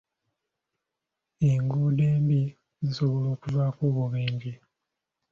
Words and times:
Enguudo 1.49 2.01
embi 2.15 2.41
zisobola 2.85 3.27
okuvaako 3.33 3.81
obubenje. 3.89 4.53